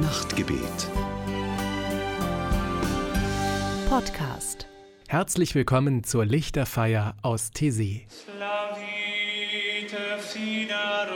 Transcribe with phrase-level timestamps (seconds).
[0.00, 0.90] Nachtgebet.
[3.88, 4.66] Podcast.
[5.06, 8.02] Herzlich willkommen zur Lichterfeier aus Tessé.
[8.08, 11.06] Slavite fina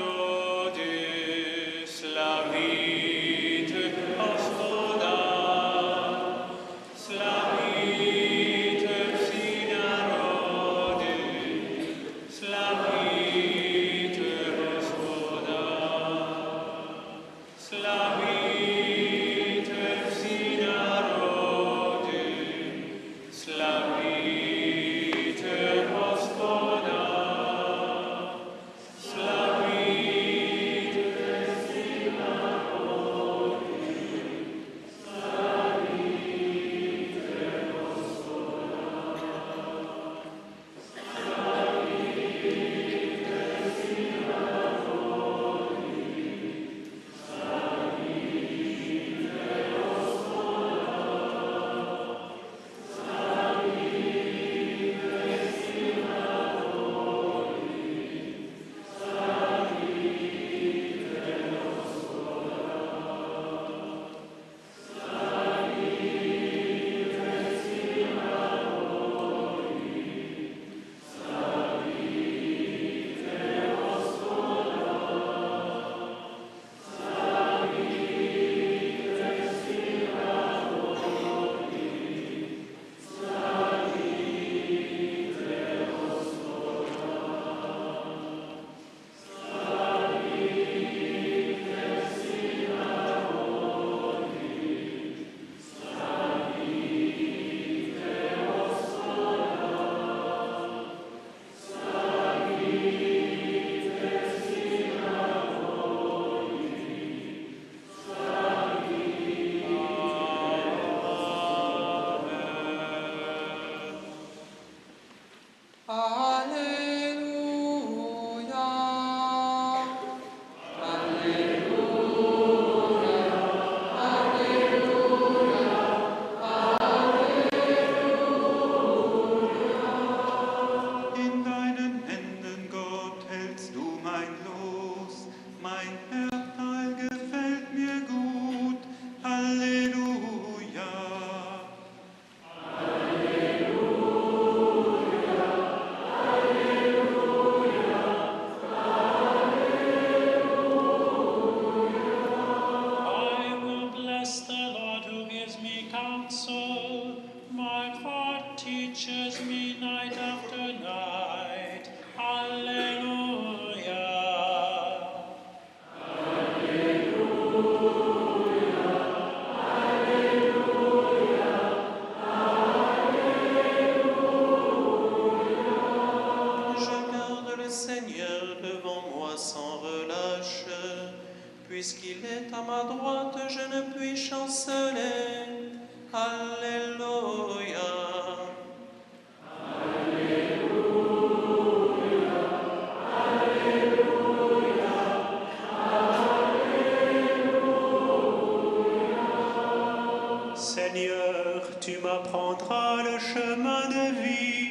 [203.32, 204.68] chemin de vie.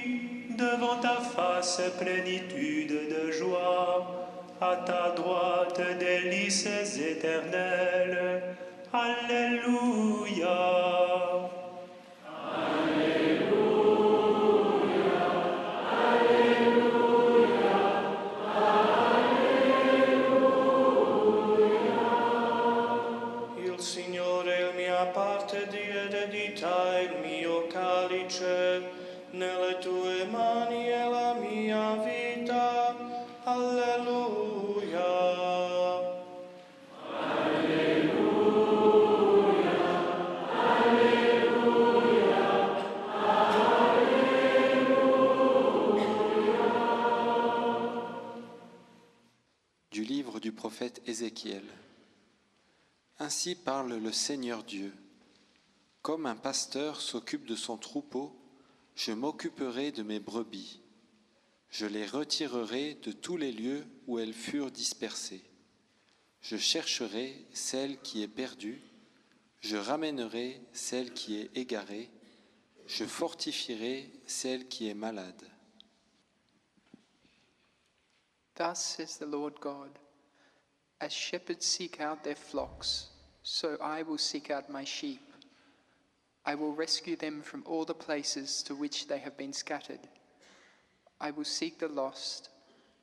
[0.58, 3.98] Devant ta face, plénitude de joie.
[4.60, 6.66] À ta droite, délices
[6.98, 8.42] éternelles.
[8.92, 10.58] Alléluia.
[53.20, 54.94] Ainsi parle le Seigneur Dieu.
[56.02, 58.36] Comme un pasteur s'occupe de son troupeau,
[58.96, 60.82] je m'occuperai de mes brebis.
[61.70, 65.44] Je les retirerai de tous les lieux où elles furent dispersées.
[66.42, 68.82] Je chercherai celle qui est perdue,
[69.60, 72.10] je ramènerai celle qui est égarée,
[72.86, 75.44] je fortifierai celle qui est malade.
[78.56, 79.92] Thus the Lord God
[81.00, 83.10] As shepherds seek out their flocks,
[83.50, 85.22] So I will seek out my sheep.
[86.46, 90.02] I will rescue them from all the places to which they have been scattered.
[91.22, 92.50] I will seek the lost.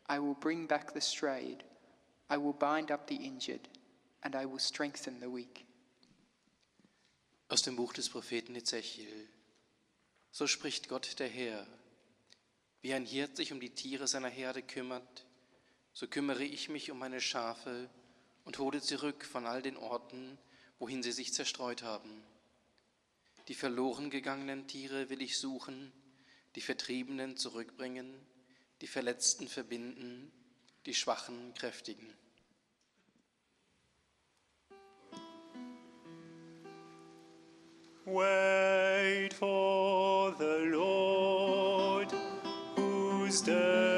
[0.06, 1.64] I will bring back the strayed.
[2.28, 3.68] I will bind up the injured,
[4.22, 5.64] and I will strengthen the weak.
[7.50, 9.28] Aus dem Buch des Propheten Ezechiel.
[10.30, 11.66] So spricht Gott der Herr.
[12.82, 15.24] Wie ein Hirt sich um die Tiere seiner Herde kümmert,
[15.94, 17.88] so kümmere ich mich um meine Schafe
[18.44, 20.36] und hole zurück von all den Orten,
[20.80, 22.10] wohin sie sich zerstreut haben.
[23.48, 25.92] Die verloren gegangenen Tiere will ich suchen,
[26.56, 28.12] die Vertriebenen zurückbringen,
[28.80, 30.32] die Verletzten verbinden,
[30.84, 32.12] die Schwachen kräftigen.
[38.06, 42.12] Wait for the Lord,
[42.76, 43.93] whose day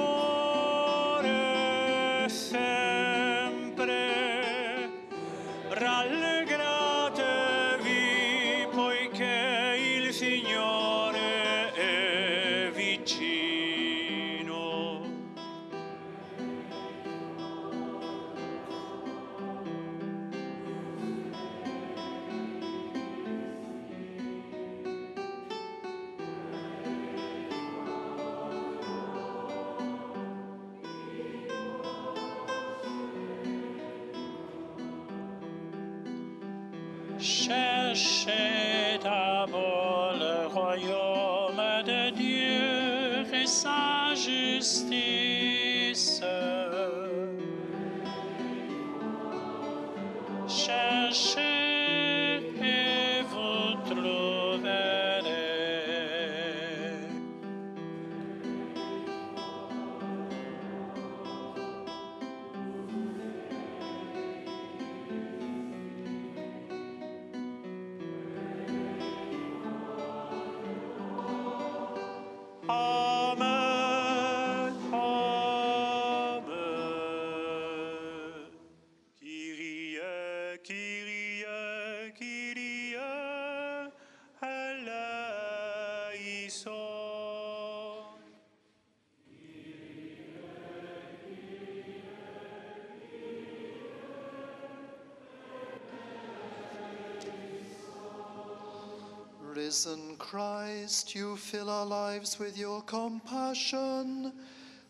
[99.67, 104.33] Risen Christ, you fill our lives with your compassion.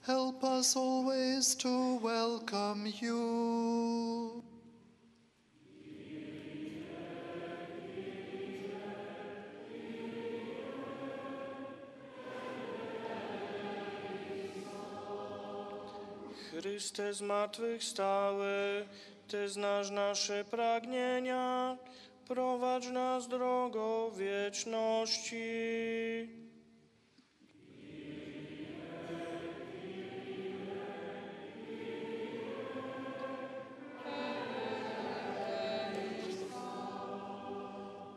[0.02, 4.42] Help us always to welcome you.
[16.50, 18.87] Chryste zmartwychwstały,
[19.28, 21.76] Ty znasz nasze pragnienia,
[22.28, 25.37] prowadź nas drogą wieczności.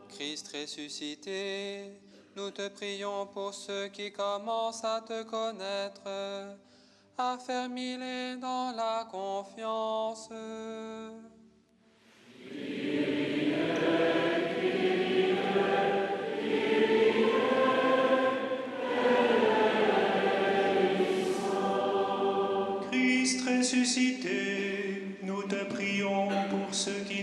[0.08, 2.00] Christ ressuscité,
[2.36, 6.02] nous te prions pour ceux qui commencent à te connaître,
[7.16, 10.28] affermis-les dans la confiance.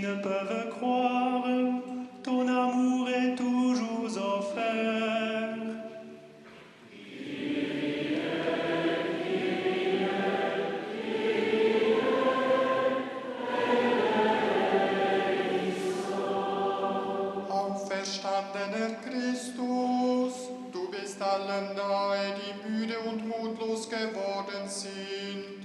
[0.08, 1.44] ne peuvent croire,
[2.24, 5.58] ton amour est toujours offert.
[17.50, 20.36] Auferstandener Christus,
[20.72, 25.58] du bist allen nahe, die müde und mutlos geworden sind.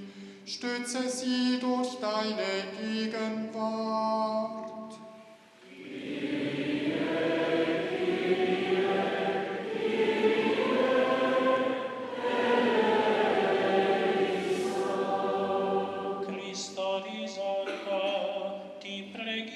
[0.44, 3.41] Stütze sie durch deine Gegend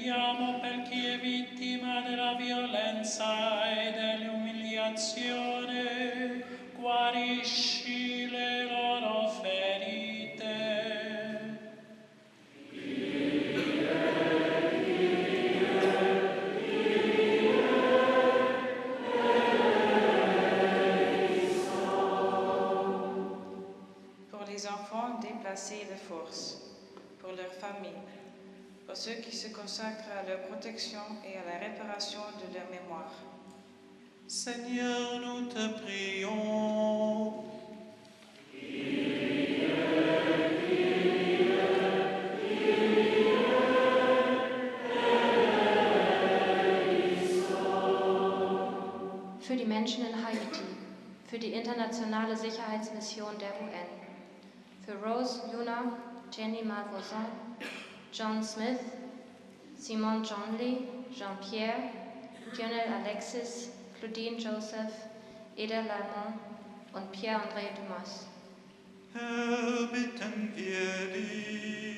[0.06, 5.45] preghiamo per chi è vittima della violenza e dell'umiliazione,
[28.96, 33.12] ceux qui se consacrent à leur protection et à la réparation de leur mémoire.
[34.26, 37.44] Seigneur, nous te prions.
[49.40, 50.64] Für die Menschen in Haiti,
[51.28, 53.86] für die internationale Sicherheitsmission der UN,
[54.84, 55.84] für Rose Luna,
[56.32, 57.45] Jenny Malvoisin,
[58.16, 58.80] John Smith,
[59.78, 61.90] Simon Johnley, Jean-Pierre,
[62.56, 63.68] Lionel Alexis,
[63.98, 64.94] Claudine Joseph,
[65.54, 66.40] Eda Lalmont
[66.94, 68.24] und Pierre-André Dumas.
[69.12, 71.95] Herr, bitten wir dich.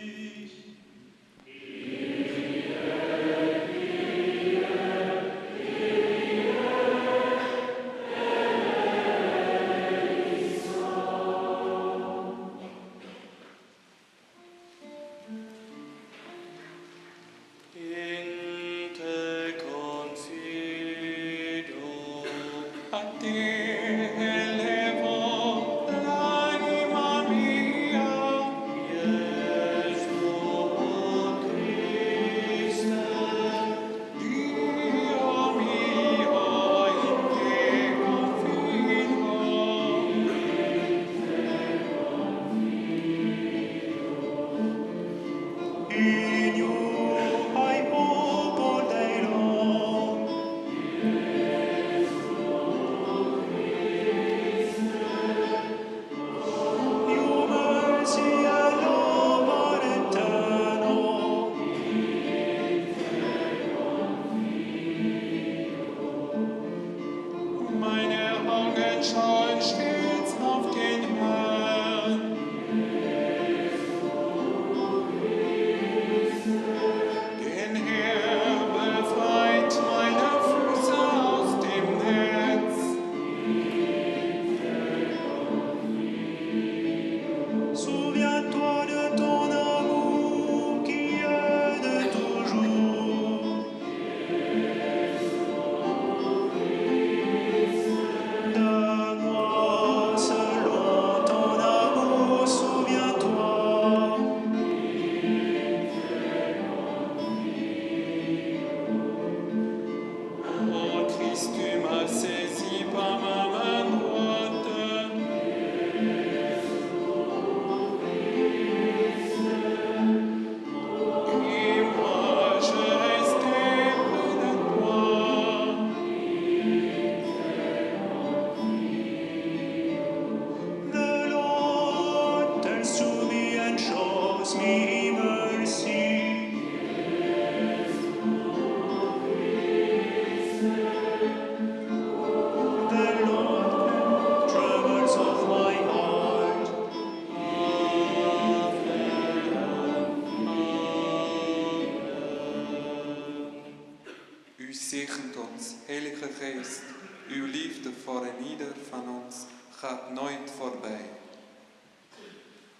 [159.78, 161.10] Gaat nooit voorbij.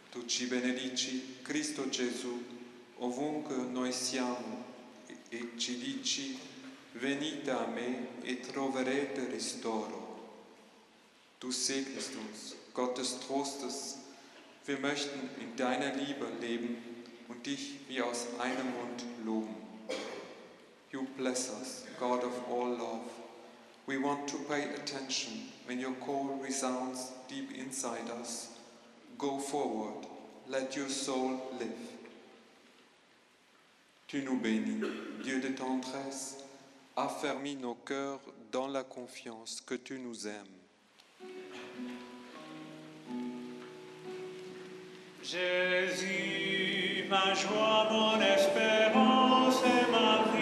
[0.09, 2.43] Tu ci benedici, Cristo Gesù,
[2.97, 4.64] ovunque noi siamo,
[5.28, 6.38] e ci dici,
[6.93, 10.07] venite a me e troverete ristoro.
[11.38, 13.97] Du segnest uns, Gottes Trostes.
[14.64, 19.55] Wir möchten in deiner Liebe leben und dich wie aus einem Mund loben.
[20.90, 23.27] You bless us, God of all love.
[23.88, 25.33] We want to pay attention
[25.64, 28.49] when your call resounds deep inside us.
[29.16, 30.07] Go forward,
[30.47, 31.73] let your soul live.
[34.07, 34.83] Tu nous bénis,
[35.25, 36.37] Dieu de tendresse,
[36.99, 38.21] affermis nos cœurs
[38.52, 40.59] dans la confiance que tu nous aimes.
[45.23, 50.38] Jésus, ma joie, mon espérance et ma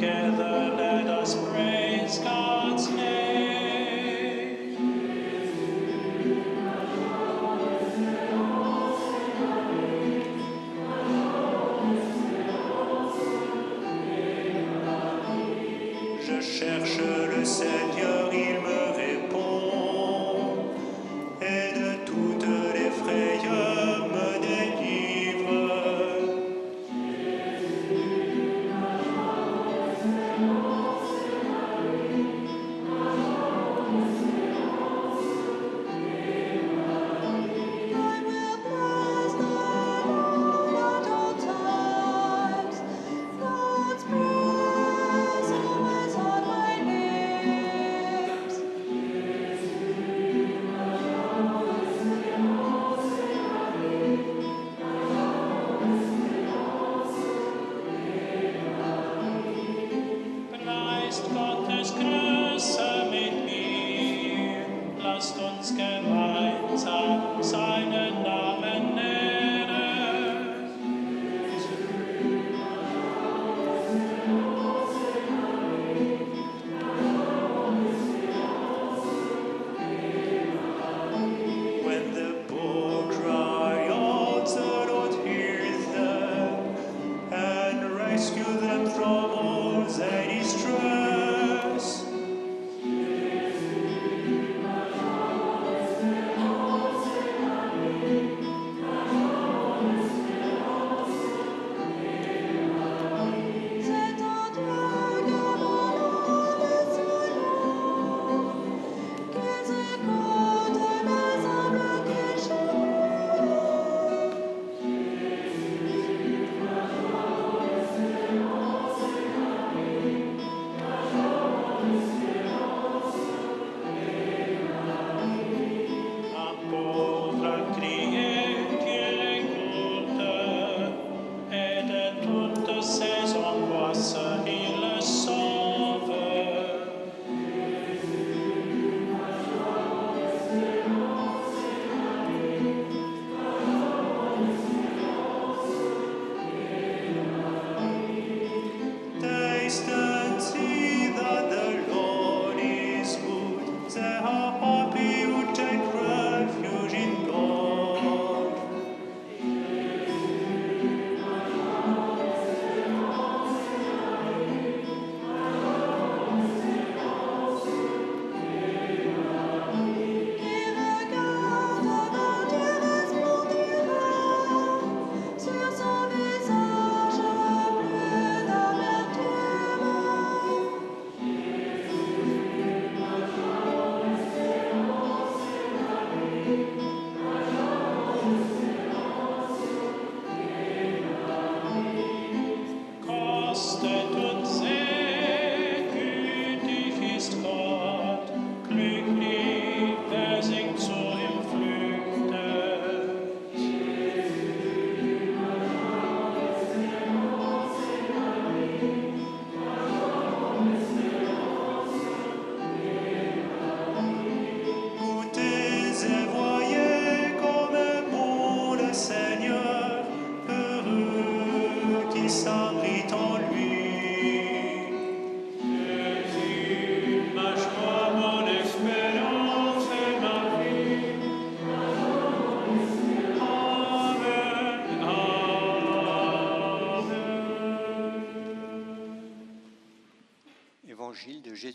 [0.00, 0.59] together.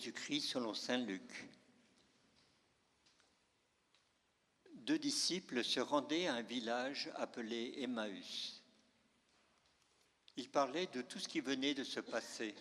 [0.06, 1.50] Selon Saint Luc.
[4.74, 8.62] Deux disciples se rendaient à un village appelé Emmaüs.
[10.38, 12.54] Ils parlaient de tout ce qui venait de se passer.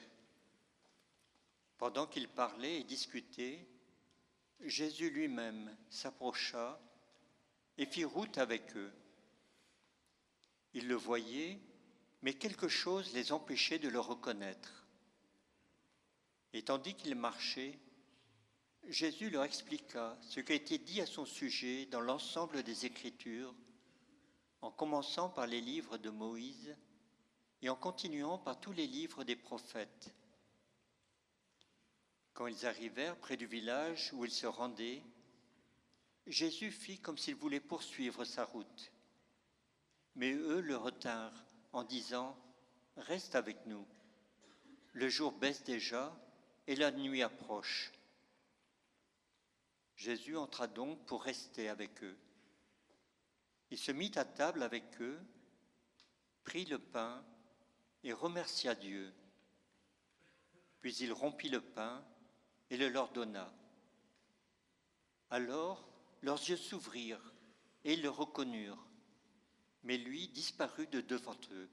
[1.77, 3.69] Pendant qu'ils parlaient et discutaient,
[4.61, 6.81] Jésus lui-même s'approcha
[7.77, 8.93] et fit route avec eux.
[10.73, 11.61] Ils le voyaient,
[12.23, 14.84] mais quelque chose les empêchait de le reconnaître.
[16.55, 17.77] Et tandis qu'ils marchaient,
[18.85, 23.53] Jésus leur expliqua ce qui a été dit à son sujet dans l'ensemble des Écritures,
[24.61, 26.77] en commençant par les livres de Moïse
[27.61, 30.15] et en continuant par tous les livres des prophètes.
[32.35, 35.03] Quand ils arrivèrent près du village où ils se rendaient,
[36.29, 38.93] Jésus fit comme s'il voulait poursuivre sa route.
[40.15, 42.39] Mais eux le retinrent en disant,
[42.97, 43.85] Reste avec nous.
[44.93, 46.17] Le jour baisse déjà
[46.67, 47.93] et la nuit approche.
[49.97, 52.17] Jésus entra donc pour rester avec eux.
[53.71, 55.19] Il se mit à table avec eux,
[56.45, 57.25] prit le pain
[58.03, 59.13] et remercia Dieu.
[60.81, 62.05] Puis il rompit le pain
[62.71, 63.53] et le leur donna.
[65.31, 65.89] Alors
[66.23, 67.33] leurs yeux s'ouvrirent
[67.85, 68.87] et ils le reconnurent,
[69.83, 71.69] mais lui disparut de devant eux.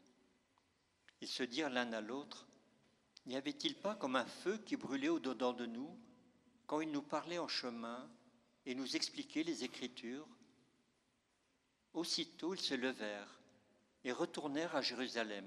[1.21, 2.47] Ils se dirent l'un à l'autre,
[3.25, 5.97] N'y avait-il pas comme un feu qui brûlait au-dedans de nous
[6.65, 8.09] quand il nous parlait en chemin
[8.65, 10.27] et nous expliquait les Écritures?
[11.93, 13.39] Aussitôt ils se levèrent
[14.03, 15.45] et retournèrent à Jérusalem.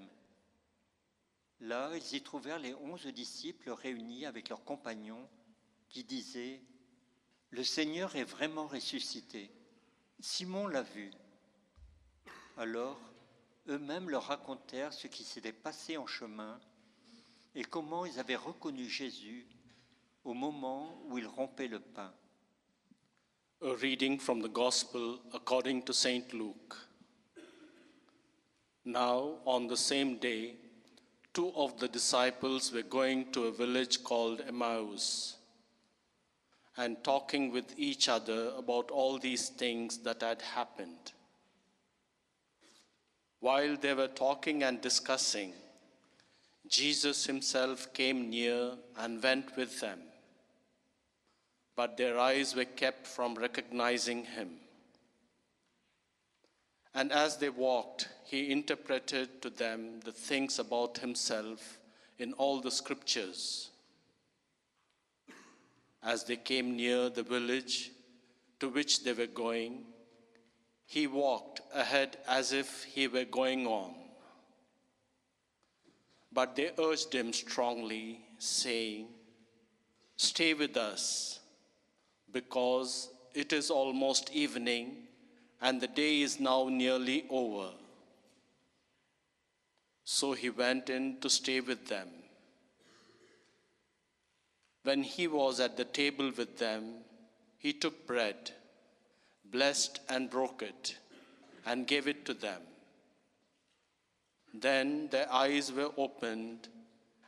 [1.60, 5.28] Là, ils y trouvèrent les onze disciples réunis avec leurs compagnons
[5.88, 6.62] qui disaient,
[7.50, 9.50] Le Seigneur est vraiment ressuscité.
[10.20, 11.10] Simon l'a vu.
[12.56, 13.00] Alors,
[13.68, 16.60] eux-mêmes leur racontèrent ce qui s'était passé en chemin
[17.54, 19.46] et comment ils avaient reconnu Jésus
[20.24, 22.12] au moment où il rompait le pain.
[23.62, 26.32] A reading from the Gospel according to St.
[26.32, 26.76] Luke.
[28.84, 30.56] Now, on the same day,
[31.32, 35.36] two of the disciples were going to a village called Emmaus
[36.76, 41.12] and talking with each other about all these things that had happened.
[43.40, 45.52] While they were talking and discussing,
[46.68, 50.00] Jesus himself came near and went with them,
[51.76, 54.50] but their eyes were kept from recognizing him.
[56.94, 61.80] And as they walked, he interpreted to them the things about himself
[62.18, 63.70] in all the scriptures.
[66.02, 67.90] As they came near the village
[68.60, 69.84] to which they were going,
[70.86, 74.03] he walked ahead as if he were going on.
[76.34, 79.06] But they urged him strongly, saying,
[80.16, 81.40] Stay with us,
[82.32, 85.04] because it is almost evening
[85.64, 87.70] and the day is now nearly over.
[90.04, 92.08] So he went in to stay with them.
[94.82, 96.96] When he was at the table with them,
[97.56, 98.50] he took bread,
[99.50, 100.98] blessed and broke it,
[101.64, 102.60] and gave it to them.
[104.54, 106.68] Then their eyes were opened,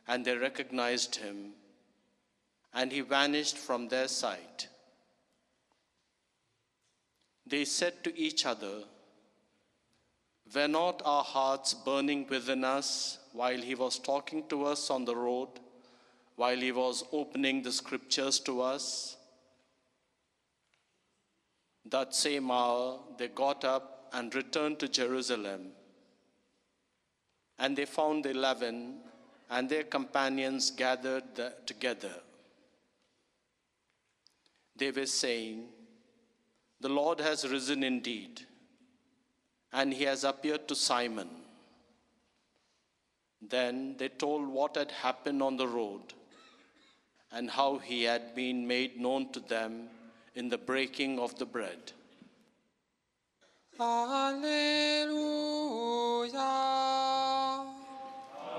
[0.07, 1.51] and they recognized him,
[2.73, 4.69] and he vanished from their sight.
[7.45, 8.83] They said to each other,
[10.55, 15.15] Were not our hearts burning within us while he was talking to us on the
[15.15, 15.49] road,
[16.37, 19.17] while he was opening the scriptures to us?
[21.85, 25.71] That same hour they got up and returned to Jerusalem.
[27.59, 29.01] And they found the eleven
[29.49, 32.21] and their companions gathered the- together.
[34.75, 35.69] They were saying,
[36.79, 38.45] The Lord has risen indeed,
[39.73, 41.29] and he has appeared to Simon.
[43.41, 46.13] Then they told what had happened on the road
[47.31, 49.89] and how he had been made known to them
[50.35, 51.93] in the breaking of the bread.
[53.79, 54.67] Alleluia.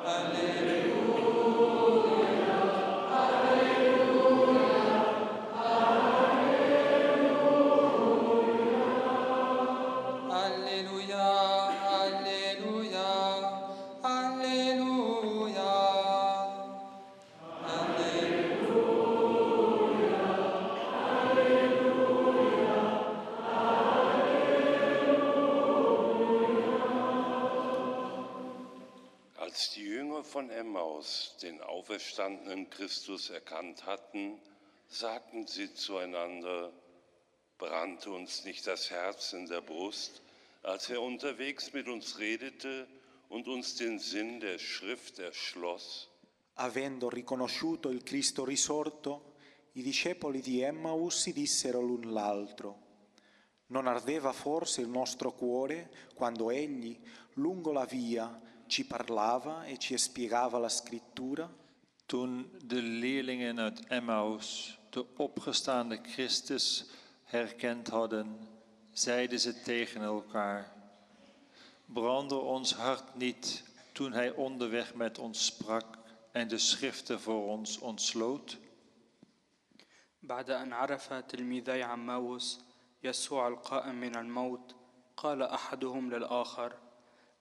[0.05, 0.68] Amém.
[30.99, 34.41] Emmaus den auferstandenen Christus erkannt hatten,
[34.89, 36.73] sagten sie zueinander,
[37.57, 40.23] brannte uns nicht das Herz in der Brust,
[40.65, 42.89] als er unterwegs mit uns redete
[43.29, 46.09] und uns den Sinn der Schrift erschloss?
[46.55, 49.35] Avendo riconosciuto il Cristo risorto,
[49.75, 52.87] i discepoli di Emmaus si dissero l'un l'altro,
[53.69, 56.99] non ardeva forse il nostro cuore quando egli,
[57.35, 61.50] lungo la via, ci parlava e ci spiegava la scrittura?
[62.06, 66.86] Toen de leerlingen uit Emmaus de opgestaande Christus
[67.24, 68.48] herkend hadden,
[68.92, 70.72] zeiden ze tegen elkaar:
[71.86, 75.98] Brandde ons hart niet toen hij onderweg met ons sprak
[76.32, 78.58] en de schriften voor ons ontsloot?
[80.24, 82.60] بعد أن عرف تلميذي عماوس
[83.04, 84.76] يسوع القائم من الموت
[85.18, 86.74] قال أحدهم للآخر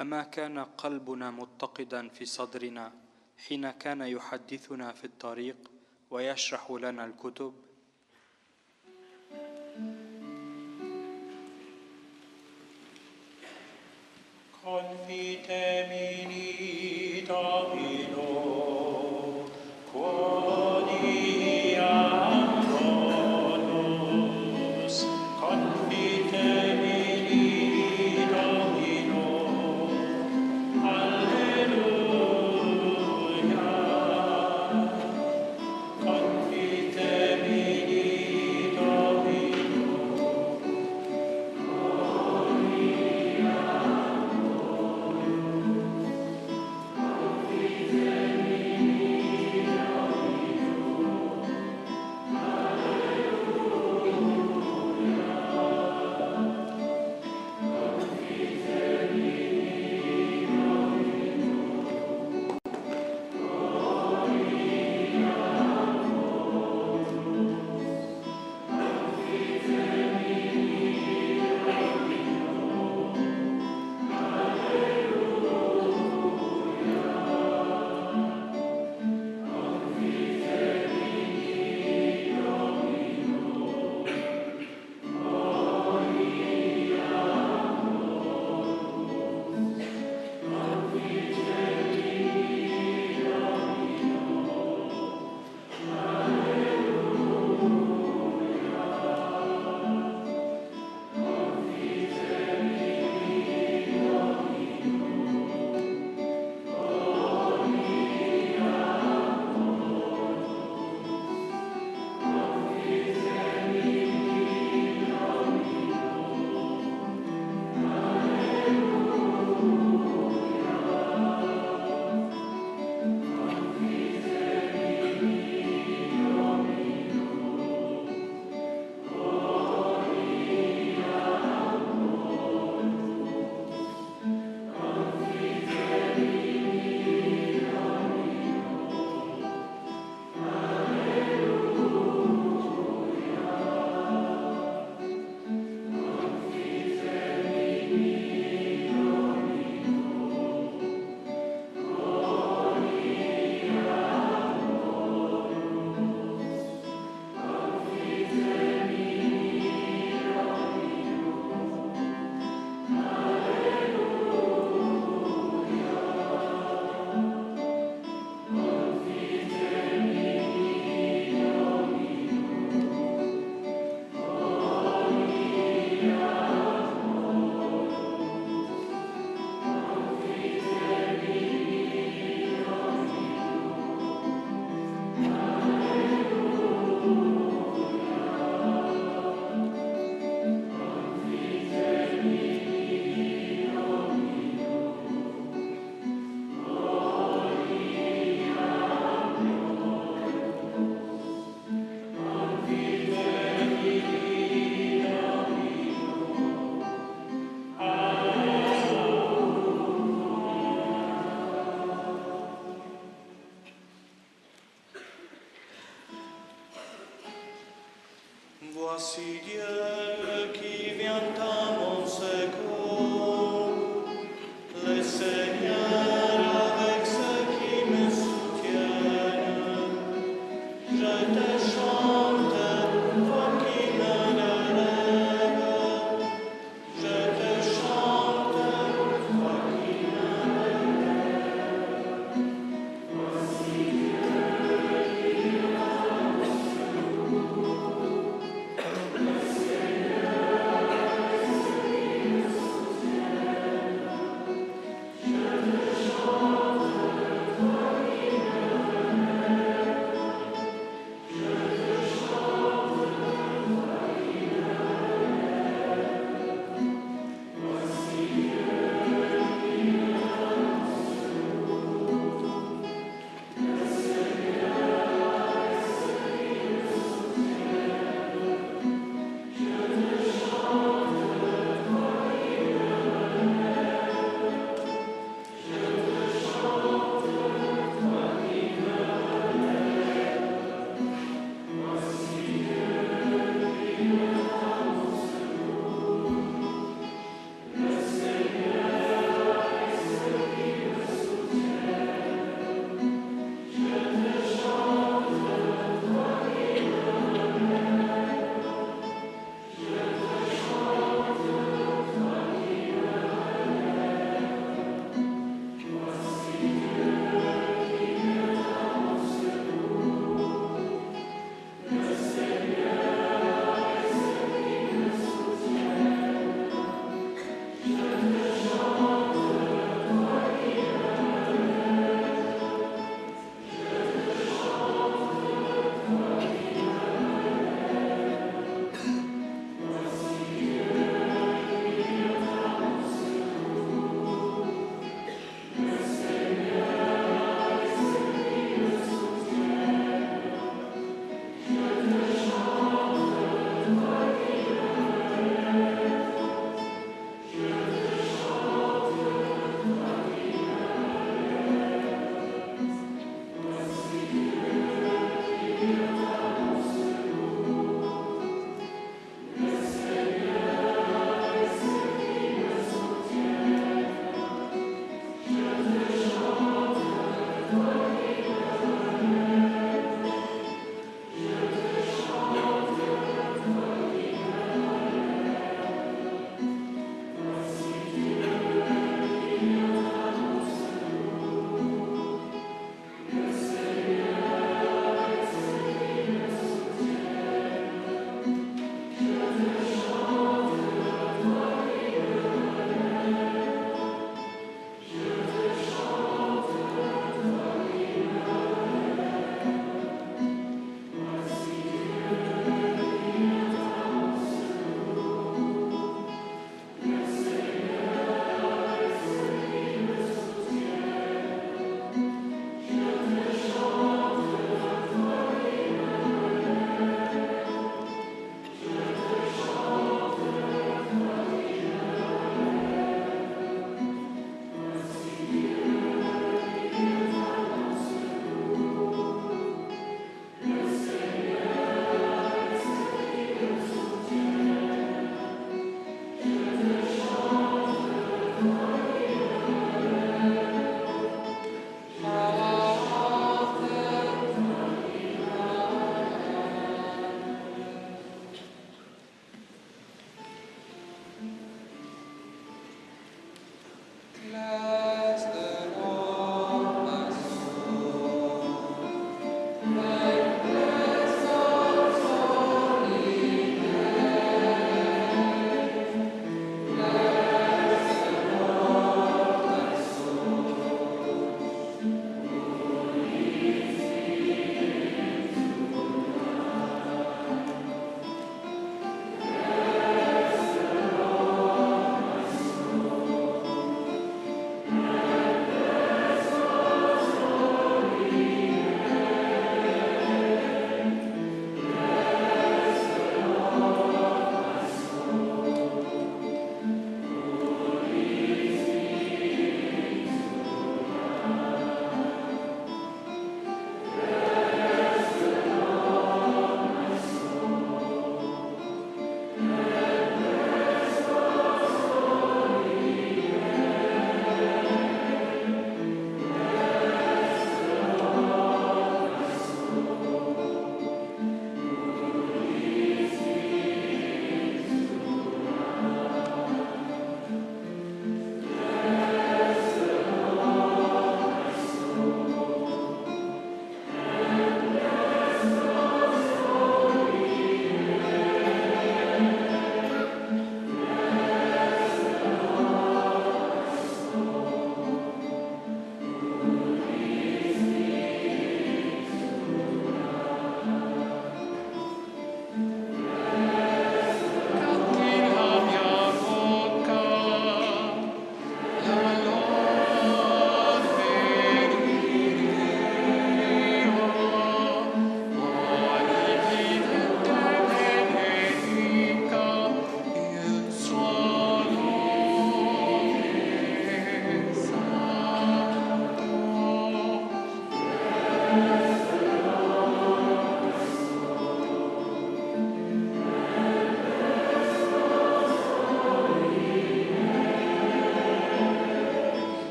[0.00, 2.92] أما كان قلبنا متقدا في صدرنا
[3.48, 5.56] حين كان يحدثنا في الطريق
[6.10, 7.54] ويشرح لنا الكتب؟
[15.84, 18.13] Confitemi Domino,